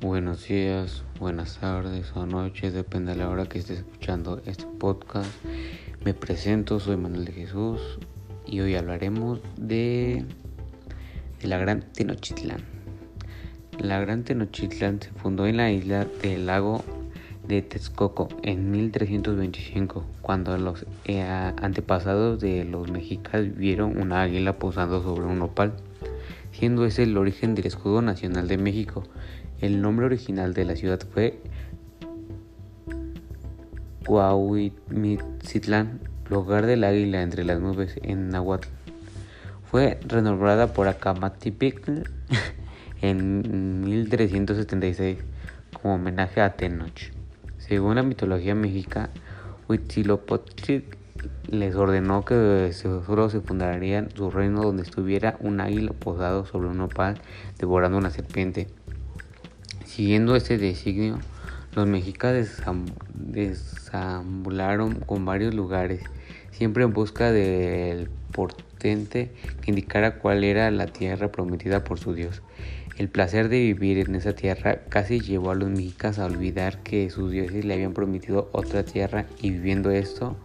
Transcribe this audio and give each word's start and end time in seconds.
Buenos 0.00 0.46
días, 0.46 1.02
buenas 1.18 1.58
tardes 1.58 2.12
o 2.14 2.24
noches, 2.24 2.72
depende 2.72 3.14
de 3.14 3.18
la 3.18 3.28
hora 3.28 3.46
que 3.46 3.58
estés 3.58 3.78
escuchando 3.78 4.40
este 4.46 4.64
podcast. 4.78 5.28
Me 6.04 6.14
presento, 6.14 6.78
soy 6.78 6.96
Manuel 6.96 7.24
de 7.24 7.32
Jesús 7.32 7.80
y 8.46 8.60
hoy 8.60 8.76
hablaremos 8.76 9.40
de, 9.56 10.24
la 11.42 11.58
Gran 11.58 11.80
Tenochtitlán. 11.80 12.62
La 13.80 13.98
Gran 13.98 14.22
Tenochtitlán 14.22 15.02
se 15.02 15.10
fundó 15.10 15.48
en 15.48 15.56
la 15.56 15.72
isla 15.72 16.06
del 16.22 16.46
lago 16.46 16.84
de 17.48 17.62
Texcoco 17.62 18.28
en 18.44 18.70
1325, 18.70 20.04
cuando 20.22 20.56
los 20.58 20.86
eh, 21.06 21.22
antepasados 21.22 22.38
de 22.38 22.64
los 22.64 22.88
mexicas 22.88 23.52
vieron 23.56 24.00
una 24.00 24.22
águila 24.22 24.60
posando 24.60 25.02
sobre 25.02 25.26
un 25.26 25.40
nopal, 25.40 25.72
siendo 26.52 26.84
ese 26.84 27.04
el 27.04 27.16
origen 27.16 27.54
del 27.54 27.66
escudo 27.66 28.02
nacional 28.02 28.48
de 28.48 28.58
México. 28.58 29.04
El 29.60 29.80
nombre 29.82 30.06
original 30.06 30.54
de 30.54 30.64
la 30.64 30.76
ciudad 30.76 31.00
fue 31.12 31.40
Cuauhtitlán, 34.06 36.00
lugar 36.30 36.66
del 36.66 36.84
águila 36.84 37.22
entre 37.22 37.44
las 37.44 37.60
nubes 37.60 37.98
en 38.02 38.30
Nahuatl. 38.30 38.68
Fue 39.70 39.98
renombrada 40.06 40.72
por 40.72 40.88
Acamatipitl 40.88 42.02
en 43.02 43.80
1376 43.84 45.18
como 45.74 45.96
homenaje 45.96 46.40
a 46.40 46.54
Tenoch. 46.56 47.12
Según 47.58 47.96
la 47.96 48.02
mitología 48.02 48.54
mexica, 48.54 49.10
Huitzilopochtli 49.68 50.84
les 51.48 51.74
ordenó 51.74 52.24
que 52.24 52.70
solo 52.72 53.30
se 53.30 53.40
fundaría 53.40 54.06
su 54.14 54.30
reino 54.30 54.62
donde 54.62 54.82
estuviera 54.82 55.36
un 55.40 55.60
águila 55.60 55.92
posado 55.92 56.44
sobre 56.46 56.68
un 56.68 56.78
nopal 56.78 57.20
devorando 57.58 57.98
una 57.98 58.10
serpiente. 58.10 58.68
Siguiendo 59.84 60.36
este 60.36 60.58
designio, 60.58 61.18
los 61.74 61.86
mexicas 61.86 62.62
desambularon 63.14 64.94
con 65.00 65.24
varios 65.24 65.54
lugares, 65.54 66.02
siempre 66.50 66.84
en 66.84 66.92
busca 66.92 67.32
del 67.32 68.10
portente 68.32 69.32
que 69.60 69.70
indicara 69.70 70.18
cuál 70.18 70.44
era 70.44 70.70
la 70.70 70.86
tierra 70.86 71.32
prometida 71.32 71.84
por 71.84 71.98
su 71.98 72.14
Dios. 72.14 72.42
El 72.98 73.08
placer 73.08 73.48
de 73.48 73.60
vivir 73.60 73.98
en 73.98 74.16
esa 74.16 74.34
tierra 74.34 74.80
casi 74.88 75.20
llevó 75.20 75.52
a 75.52 75.54
los 75.54 75.70
mexicas 75.70 76.18
a 76.18 76.26
olvidar 76.26 76.82
que 76.82 77.08
sus 77.10 77.30
dioses 77.30 77.64
le 77.64 77.74
habían 77.74 77.94
prometido 77.94 78.48
otra 78.50 78.84
tierra 78.84 79.26
y 79.40 79.52
viviendo 79.52 79.92
esto, 79.92 80.36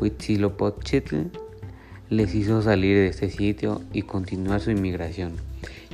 Huitzilopochtli 0.00 1.30
les 2.10 2.34
hizo 2.34 2.60
salir 2.60 2.96
de 2.96 3.06
este 3.06 3.30
sitio 3.30 3.82
y 3.92 4.02
continuar 4.02 4.60
su 4.60 4.72
inmigración. 4.72 5.34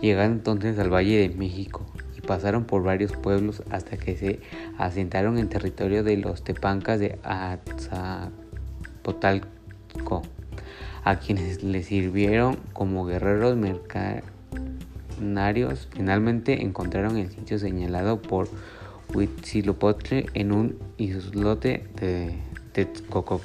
Llegaron 0.00 0.34
entonces 0.34 0.78
al 0.78 0.94
Valle 0.94 1.28
de 1.28 1.34
México, 1.34 1.84
pasaron 2.26 2.64
por 2.64 2.82
varios 2.82 3.12
pueblos 3.12 3.62
hasta 3.70 3.96
que 3.96 4.16
se 4.16 4.40
asentaron 4.78 5.38
en 5.38 5.48
territorio 5.48 6.04
de 6.04 6.18
los 6.18 6.44
tepancas 6.44 7.00
de 7.00 7.18
Azcapotzalco, 7.22 10.20
a 11.04 11.18
quienes 11.18 11.62
les 11.62 11.86
sirvieron 11.86 12.58
como 12.72 13.06
guerreros 13.06 13.56
Finalmente 15.18 16.62
encontraron 16.62 17.16
el 17.16 17.30
sitio 17.30 17.58
señalado 17.58 18.20
por 18.20 18.48
Huitzilopochtli 19.14 20.26
en 20.34 20.52
un 20.52 20.78
islote 20.98 21.86
de 22.00 22.34
Texcoco. 22.72 23.40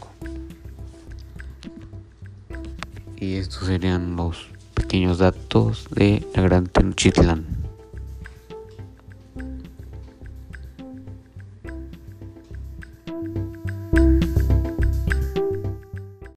Y 3.15 3.35
estos 3.35 3.67
serían 3.67 4.15
los 4.15 4.47
pequeños 4.73 5.19
datos 5.19 5.87
de 5.91 6.25
la 6.35 6.41
Gran 6.41 6.65
Tenochtitlán. 6.65 7.60